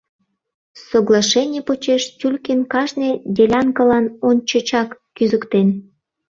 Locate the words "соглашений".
0.91-1.63